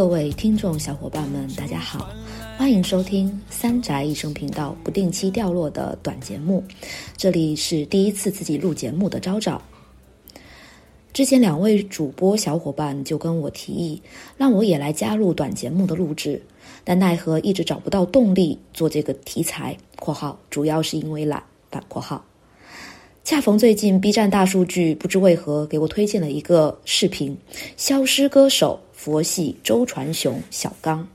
[0.00, 2.08] 各位听众小伙伴们，大家好，
[2.56, 6.64] 欢迎收听三宅一生频道不定期掉落的短节目。
[7.18, 9.60] 这里是第一次自己录节目的昭昭。
[11.12, 14.00] 之前两位主播小伙伴就跟我提议，
[14.38, 16.40] 让我也来加入短节目的录制，
[16.82, 21.42] 但奈何一直找不到动力做这个题材（括号主要是因为懒）。
[21.70, 22.24] 反括号。
[23.22, 27.36] 恰逢最近 B 站大数据不知为何给我推荐了一个视频，
[27.76, 31.08] 《消失歌手佛系周传雄小刚》。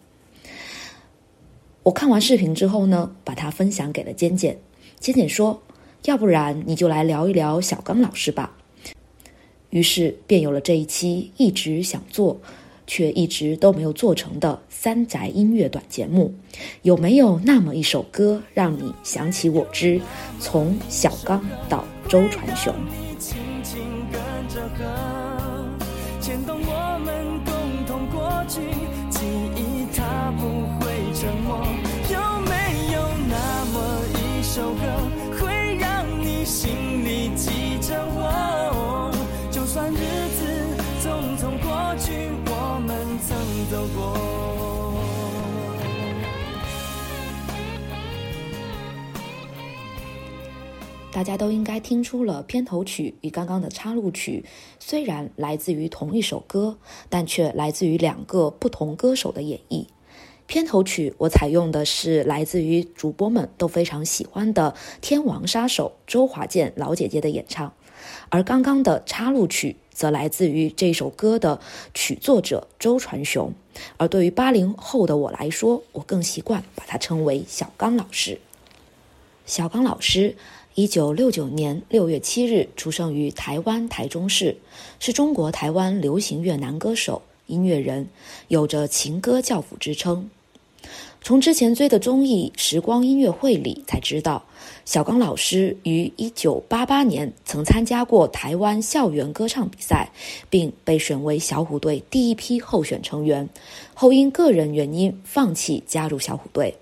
[1.84, 4.58] 我看完视频之后呢，把它分享给了尖尖。
[5.00, 5.62] 尖尖说
[6.06, 8.58] ：“要不然你就来聊一聊小刚老师吧。”
[9.70, 12.42] 于是便有了这一期一直想做，
[12.88, 16.34] 却一直都没有做成的三宅音乐短节目。
[16.82, 20.02] 有没有那么一首歌让你想起我之
[20.40, 22.74] 从小刚到周传雄？
[28.48, 28.85] 同
[51.16, 54.44] 大家都应该听出了，片头曲与刚刚的插入曲
[54.82, 56.78] 虽然来自于同一首歌，
[57.08, 59.86] 但却来自于两个不同歌手的演绎。
[60.46, 67.72] 片头曲我采用的是来自于主播们都非常喜欢的《天王杀手》周华健老姐姐的演唱，
[68.28, 71.62] 而刚刚的插入曲则来自于这首歌的
[71.94, 73.54] 曲作者周传雄。
[73.96, 78.42] 而对于八零后的我来说，我更习惯把他称为小刚老师。
[79.46, 80.36] 小刚老师，
[80.76, 84.58] 一九六九年六月七日出生于台湾台中市，
[85.00, 88.06] 是中国台湾流行乐男歌手、音乐人，
[88.50, 90.30] 有着“情歌教父”之称。
[91.22, 94.44] 从之前追的综艺《时光音乐会》里才知道，
[94.84, 100.12] 小刚老师于一九八八年曾参加过台湾校园歌唱比赛，
[100.50, 103.48] 并被选为小虎队第一批候选成员，
[103.94, 106.76] 后因个人原因放弃加入小虎队。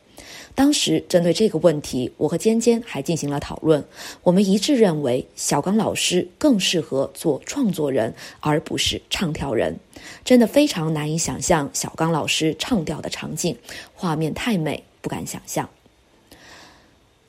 [0.56, 3.84] 当时针对这个问题，我和尖尖还进行了讨论。
[4.22, 9.76] 我们一致认为，小刚老师更适合做创作人，而不是唱跳人。
[10.24, 13.58] 真的非常难以想象小刚老师唱调的场景，
[13.96, 15.68] 画面太美，不敢想象。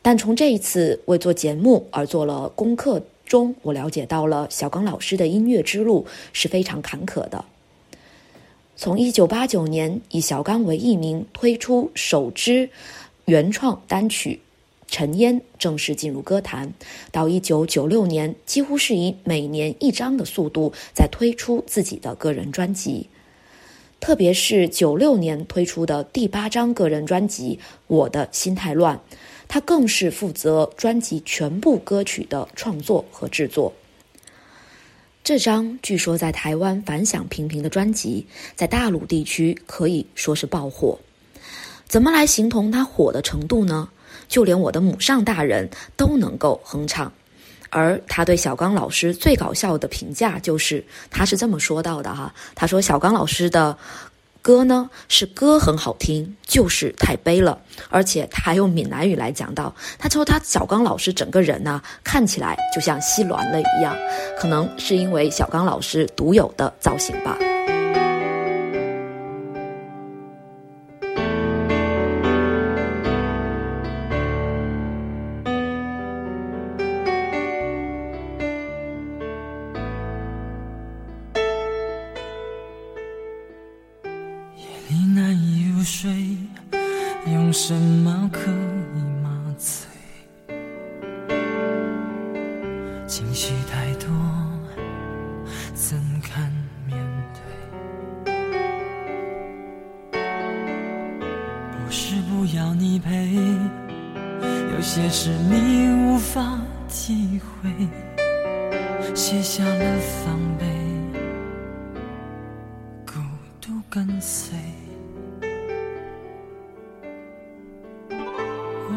[0.02, 7.42] 但从这一次为做节目而做了功课中，我了解到了小刚老师的音乐之路是非常坎坷的。
[8.76, 12.68] 从一九八九年以小刚为艺名推出首支
[13.26, 14.40] 原创单曲
[14.94, 16.74] 《尘烟》，正式进入歌坛，
[17.10, 23.08] 到一九九六年，几乎是以每年一张的速度在推出自己的个人专辑。
[23.98, 28.96] 特别是九六年推出的第八张个人专辑《我的心太乱》，
[29.48, 33.72] 他更是负责专辑全部歌曲的创作和制作。
[35.22, 40.98] 这张据说在台湾反响平平的专辑，在大陆地区可以说是爆火。
[41.86, 43.88] 怎么来形容他火的程度呢？
[44.28, 47.12] 就连我的母上大人都能够哼唱。
[47.70, 53.76] 而他对小刚老师最搞笑的评价就是，他是这么说到的哈，他说小刚老师的。
[54.44, 57.58] 歌呢是歌很好听，就是太悲了，
[57.88, 63.96] 而且他还用闽南语来讲到，他说他小刚老师整个人呢看起来就像吸卵了一样，
[64.38, 67.38] 可能是因为小刚老师独有的造型吧。
[87.54, 88.63] 什么可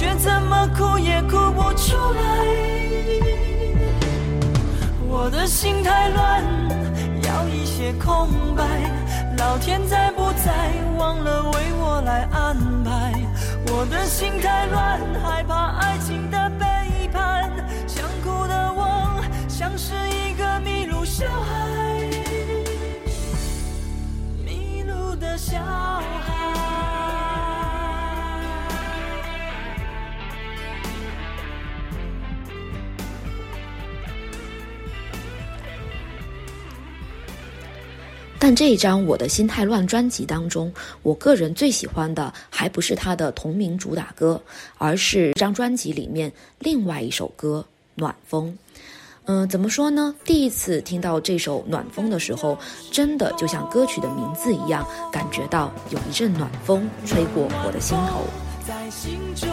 [0.00, 2.22] 却怎么哭也哭不出来。
[5.06, 6.42] 我的心太乱，
[7.22, 8.64] 要一些空白。
[9.36, 13.12] 老天在不在，忘了为我来安排。
[13.66, 17.52] 我的心太乱，害怕爱情的背叛。
[17.86, 22.08] 想哭的我，像是一个迷路小孩，
[24.46, 26.39] 迷路的小孩。
[38.54, 44.40] 这一张《我的心太乱》专辑当中，我个人最喜欢的还不是他的同名主打歌，
[44.78, 47.64] 而是这张专辑里面另外一首歌
[47.94, 48.48] 《暖风》。
[49.26, 50.14] 嗯，怎么说呢？
[50.24, 52.58] 第一次听到这首《暖风》的时候，
[52.90, 58.24] 真的就像歌曲的名字一样，感觉到有一阵暖风吹过我的心头。
[58.66, 59.48] 在心中，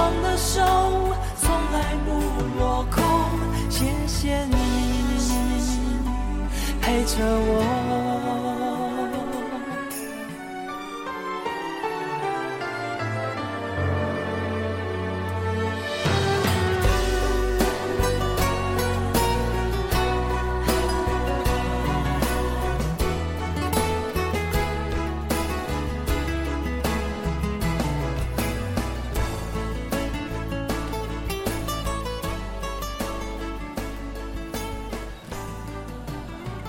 [0.00, 0.62] 放的手
[1.36, 3.04] 从来不落空。
[3.68, 4.56] 谢谢你
[6.80, 8.29] 陪着我。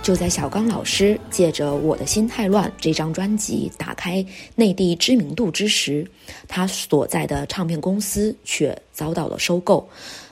[0.02, 4.26] 就在小刚老师借着《我的心太乱》这张专辑打开
[4.56, 6.06] 内地知名度之时，
[6.48, 9.88] 他所在的唱片公司却遭到了收购。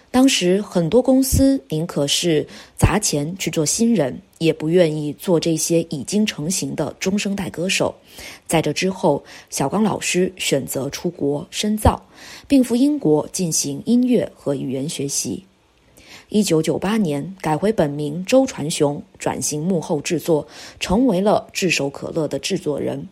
[0.09, 2.45] 当时很多公司宁可是
[2.75, 7.93] 砸钱去做新人，也不愿意做这些已经成型的中生代歌手。
[8.47, 12.01] 在这之后，小刚老师选择出国深造，
[12.47, 15.45] 并赴英国进行音乐和语言学习。
[16.29, 20.47] 一九九八年改回本名周传雄，转型幕后制作，
[20.79, 23.09] 成为了炙手可热的制作人。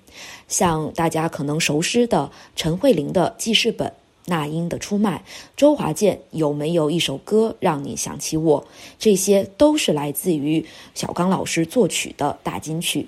[0.48, 3.92] 像大家可能熟悉的陈慧琳的记事本、
[4.26, 5.26] 那英的出卖、
[5.56, 8.68] 周华健有没有一首歌让你想起我？
[9.00, 13.08] 这些都是来自于小刚老师作曲的大金曲。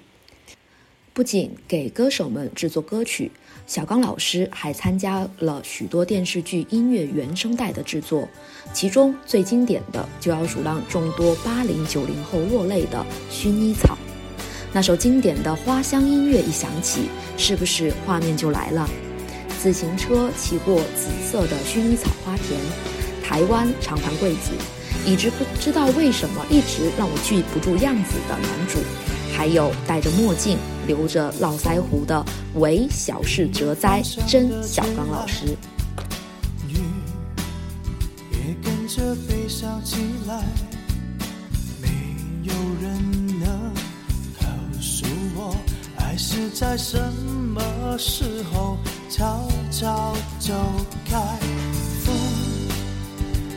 [1.13, 3.31] 不仅给歌手们制作歌曲。
[3.69, 8.27] 小刚老师还参加了许多电视剧音乐原声带的制作，
[8.73, 13.93] 其中最经典的就要数让众多八零九零后落泪的《薰衣草》。
[14.73, 18.89] 那首经典的花香音乐一响起，是不是画面就来了？
[19.61, 22.59] 自行车骑过紫色的薰衣草花田，
[23.23, 24.49] 台湾长盘贵子，
[25.05, 28.79] 一直不知道为什么一直让我记不住样子的男主。
[29.31, 30.57] 还有戴着墨镜、
[30.89, 35.55] 留着络腮胡的唯小事哲哉真小刚老师。
[36.67, 36.79] 雨
[38.31, 40.43] 也跟着悲伤起来，
[41.79, 41.89] 没
[42.41, 43.71] 有人能
[44.39, 44.47] 告
[44.81, 45.05] 诉
[45.35, 45.55] 我，
[45.97, 46.97] 爱是在什
[47.53, 47.61] 么
[47.99, 48.75] 时候
[49.11, 50.51] 悄悄走
[51.05, 51.21] 开。
[52.03, 52.15] 风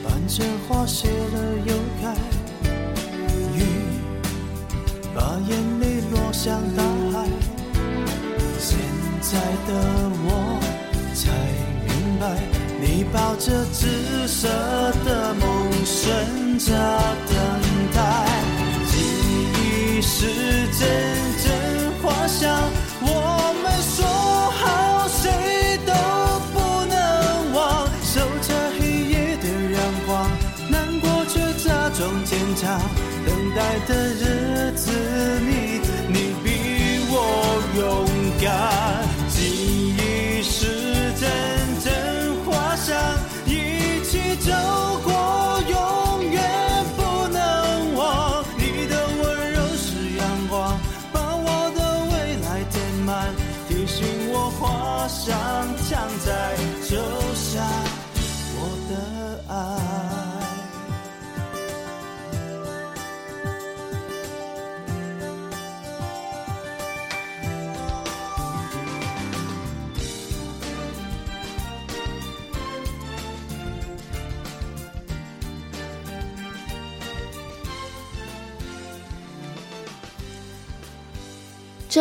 [0.04, 2.14] 伴着花谢了又开，
[3.56, 3.64] 雨
[5.14, 7.01] 把眼泪落向大海。
[9.32, 9.72] 在的
[10.24, 10.60] 我
[11.14, 11.32] 才
[11.86, 12.36] 明白，
[12.82, 14.46] 你抱着紫色
[15.06, 16.68] 的梦，顺着
[17.30, 17.34] 等
[17.94, 17.98] 待。
[18.90, 18.92] 记
[19.56, 20.26] 忆是
[20.78, 20.80] 阵
[21.42, 21.48] 阵
[22.02, 22.70] 花香，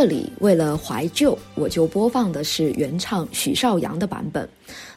[0.02, 4.50] 这里为了怀旧，我就播放的是原唱许绍洋的版本。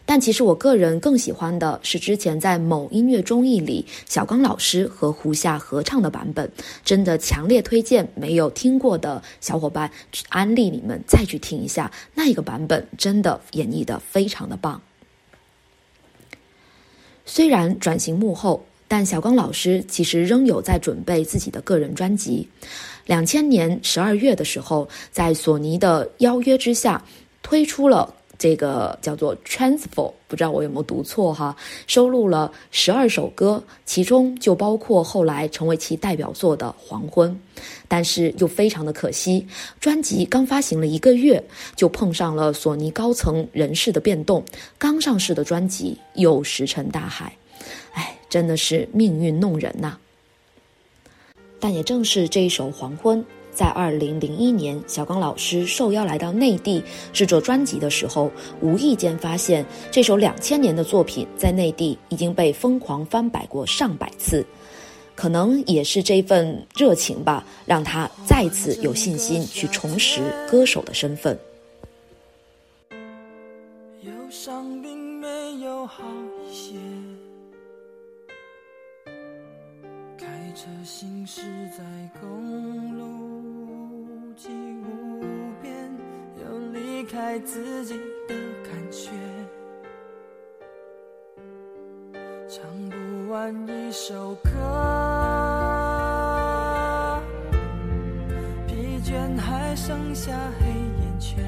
[0.07, 6.51] 但其实我个人更喜欢的是之前在某音乐综艺里小刚老师和胡夏合唱的版本，
[6.87, 9.91] 真的强烈推荐没有听过的小伙伴
[10.31, 14.81] 安利你们再去听一下那一个版本，真的演绎的非常的棒。
[17.27, 22.49] 虽然转型幕后，但小刚老师其实仍有在准备自己的个人专辑。
[23.07, 27.05] 两千年十二月的时候，在索尼的邀约之下，
[27.43, 28.15] 推出了。
[28.39, 31.57] 这个叫做 Transfer，不知道我有没有读错哈？
[31.89, 37.33] 收录了十二首歌，其中就包括后来成为其代表作的《黄昏》，
[37.89, 39.45] 但是又非常的可惜，
[39.81, 41.43] 专辑刚发行了一个月，
[41.75, 44.45] 就碰上了索尼高层人事的变动，
[44.79, 47.37] 刚上市的专辑又石沉大海，
[47.93, 49.97] 哎，真的是命运弄人呐！
[51.61, 53.21] 但也正是这一首《黄昏》。
[53.53, 64.45] 在二零零一年，小刚老师受邀来到内地制作专辑的时候，无意间发现这首两千年的作品在内地已经被疯狂翻摆过上百次，
[65.15, 71.39] 可能也是这份热情吧，让他再次有信心去重拾歌手的身份。
[74.03, 75.29] 忧伤并没
[75.65, 76.03] 有好
[76.51, 76.75] 一些，
[80.55, 81.43] 车行驶
[81.77, 81.83] 在
[82.21, 83.05] 公路。
[84.37, 85.21] 既无
[85.61, 85.75] 边，
[86.41, 87.95] 有离开自己
[88.29, 89.11] 的感觉，
[92.49, 92.97] 唱不
[93.33, 94.51] 完一首歌，
[98.69, 101.45] 疲倦还剩下黑眼圈，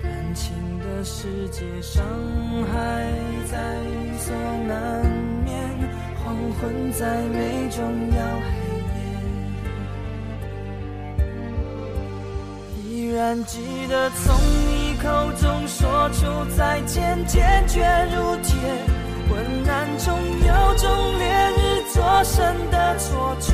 [0.00, 2.04] 感情的世界伤
[2.72, 3.12] 害
[3.46, 3.56] 在
[4.18, 4.34] 所
[4.68, 5.23] 难免
[6.34, 8.18] 黄昏再美终要。
[12.84, 14.34] 依然记得从
[14.68, 15.06] 你口
[15.40, 17.80] 中说出再见，坚决
[18.14, 18.52] 如铁。
[19.30, 19.38] 昏
[19.68, 21.24] 暗中有种烈
[21.56, 23.52] 日灼身的错觉，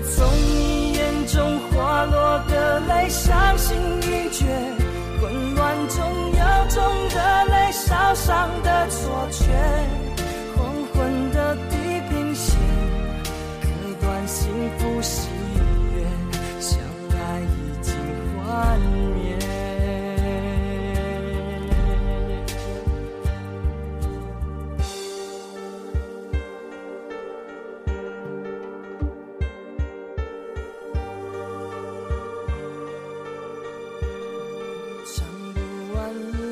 [0.00, 4.44] 从你眼中滑落的泪，伤心欲绝。
[5.20, 9.44] 混乱中有种热泪烧伤的错觉，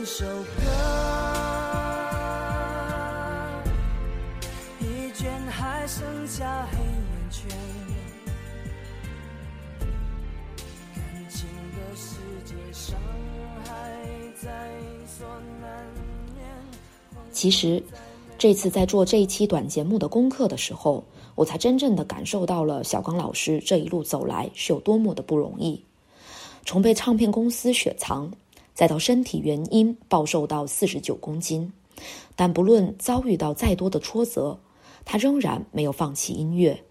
[0.05, 0.35] 首歌，
[4.79, 7.49] 疲倦还剩下黑眼圈，
[10.95, 12.99] 感情的世界伤
[13.65, 13.71] 害
[14.43, 14.51] 在
[15.07, 15.27] 所
[15.61, 15.87] 难
[16.35, 16.45] 免
[17.31, 17.81] 其实，
[18.37, 21.05] 这次在做这一期短节目的功课的时候，
[21.37, 25.81] 我才真正的感受到了小刚老师这一路走来是有多么的不容易。
[26.65, 28.31] 从被唱片公司雪藏，
[28.75, 31.73] 再到身体原因暴瘦到四十九公斤，
[32.35, 34.59] 但不论遭遇到再多的挫折，
[35.05, 36.83] 他仍然没有放弃音乐。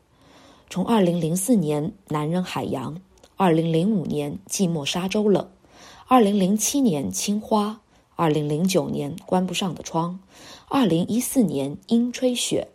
[0.69, 2.95] 从二零零四年《男人海洋》，
[3.35, 5.43] 二零零五年《寂寞沙洲冷》，
[6.07, 7.67] 二零零七年《青花》。
[8.17, 10.19] 二零零九年关不上的窗，
[10.67, 12.67] 二零一四年阴吹雪，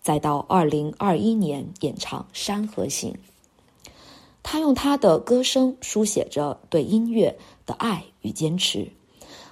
[0.00, 3.12] 再到二零二一年演唱《山河行》，
[4.42, 8.92] 他用他的歌声书写着对音乐的爱与坚持，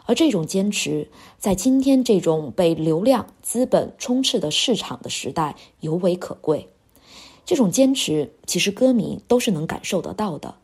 [0.04, 6.68] 而这种坚持在今天这种被流量资本充斥的市场的时代尤为可贵。
[7.46, 10.56] 这种坚持，其实歌迷都是能感受得到的。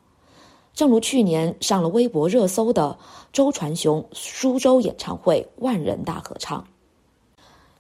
[0.75, 2.99] 正如去年上了微博热搜的
[3.33, 6.67] 周传雄苏州演唱会万人大合唱。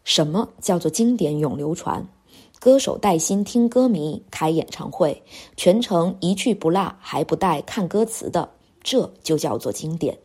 [0.02, 2.08] 什么叫做经典永流传？
[2.66, 5.22] 歌手带薪听歌迷开演唱会，
[5.56, 8.50] 全程一句不落，还不带看歌词的，
[8.82, 10.18] 这就叫做经典。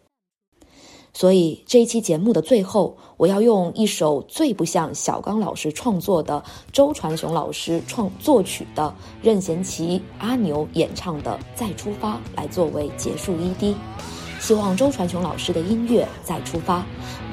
[1.13, 6.43] 所以这一期节目的最后，我要用一首最不像小刚老师创作的
[6.74, 13.75] 周传雄老师创作曲的任贤齐、阿牛演唱的《再出发》来作为结束 ED。
[14.39, 16.83] 希望周传雄老师的音乐再出发，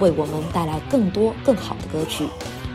[0.00, 2.26] 为我们带来更多更好的歌曲。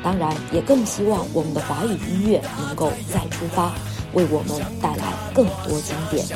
[0.04, 3.72] 当然，也更希望我们的华语音乐能够再出发，
[4.14, 6.28] 为我们带来更多经典。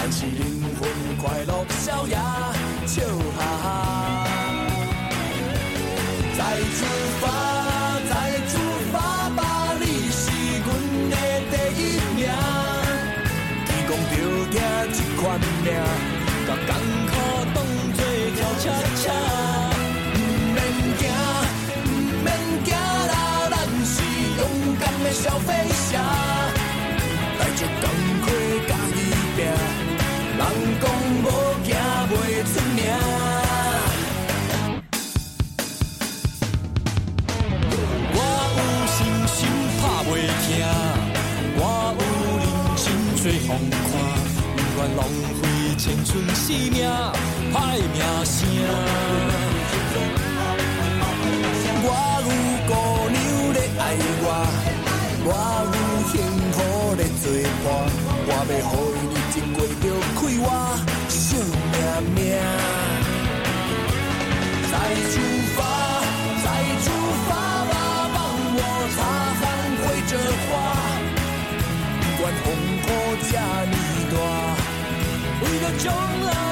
[0.00, 0.88] 咱是灵魂
[1.20, 2.16] 快乐逍遥，
[2.86, 3.02] 笑
[3.36, 3.64] 哈哈。
[6.38, 7.07] 再出发，再
[43.28, 43.76] 做风看，
[44.56, 45.04] 不愿浪
[45.38, 45.42] 费
[45.76, 46.80] 青春生命，
[47.52, 47.56] 歹
[47.92, 48.36] 名声。
[51.84, 51.86] 我
[52.24, 52.26] 有
[52.68, 52.72] 姑
[53.12, 53.16] 娘
[53.52, 53.80] 在爱
[54.24, 54.26] 我，
[55.24, 55.30] 我
[55.68, 55.76] 有
[56.08, 56.12] 幸
[56.54, 56.56] 福
[56.96, 57.22] 在作
[57.64, 57.66] 伴，
[58.26, 58.72] 我要好。
[64.70, 64.74] 再
[65.10, 65.14] 出
[65.56, 65.58] 发，
[66.44, 66.46] 再
[66.84, 66.86] 出
[67.26, 67.30] 发
[67.68, 67.72] 吧，
[68.14, 68.16] 帮
[68.56, 68.58] 我
[68.96, 68.98] 擦
[69.38, 69.40] 汗
[69.80, 70.12] 挥着
[70.44, 70.50] 花。
[72.00, 72.46] 不管风
[75.68, 76.47] 大，为了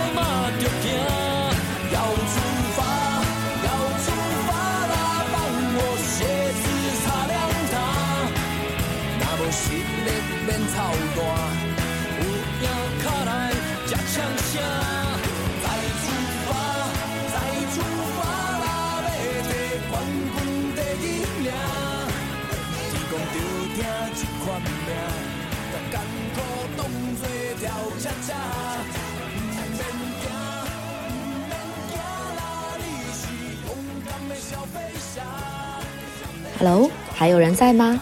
[36.69, 38.01] Hello，还有人在吗？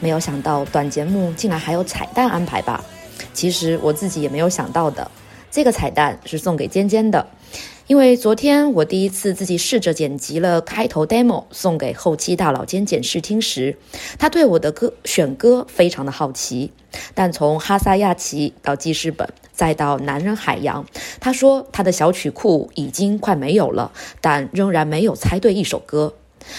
[0.00, 2.82] 没有想到短节目竟然还有彩蛋安排吧？
[3.34, 5.10] 其实我自己也没有想到的。
[5.50, 7.26] 这个彩蛋是送给尖尖的，
[7.86, 13.76] 因为昨天我第一次自己试着剪辑了开头 demo 送给后期大佬尖尖试听时，
[14.18, 16.72] 他对我的歌选歌非常的好奇。
[17.14, 20.82] 但从哈萨亚奇到记事本再到男人海洋，
[21.20, 23.92] 他说他的小曲库已经快没有了，
[24.22, 26.14] 但仍然没有猜对一首歌。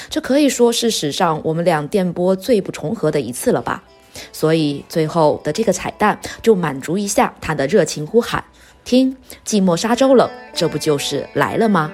[0.09, 3.83] 这可以说是史上我们俩电波最不重合的一次了吧？
[4.31, 8.43] 所以最后的这个彩蛋就满足一下他的热情呼喊：
[8.83, 11.93] 听，寂寞沙洲冷，这不就是来了吗？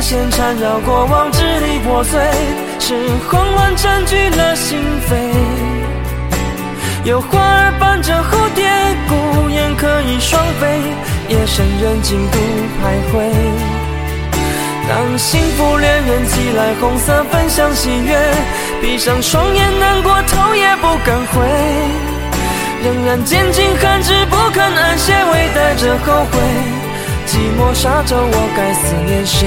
[0.00, 2.18] 线缠绕过往，支离破碎，
[2.78, 2.94] 是
[3.30, 5.14] 慌乱占据了心扉。
[7.04, 8.68] 有花儿伴着蝴蝶，
[9.08, 10.80] 孤雁可以双飞，
[11.28, 12.38] 夜深人静独
[12.80, 13.30] 徘徊。
[14.88, 18.18] 当幸福恋人寄来红色分享喜悦，
[18.80, 21.46] 闭上双眼难过头也不敢回，
[22.82, 26.40] 仍然坚尽寒枝不肯安歇，微带着后悔。
[27.26, 29.46] 寂寞沙洲，我该思念谁？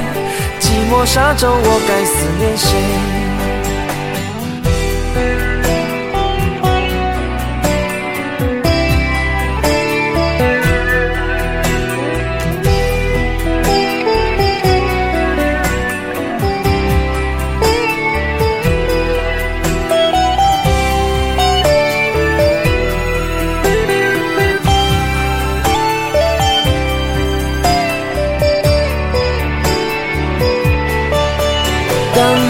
[0.91, 3.20] 寂寞沙洲，我该思念谁？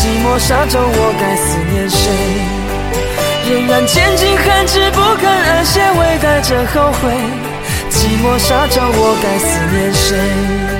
[0.00, 2.00] 寂寞沙洲，我该思念谁？
[3.52, 7.12] 仍然拣尽寒枝不肯安歇，微带着后悔。
[7.90, 10.79] 寂寞沙洲，我该思念谁？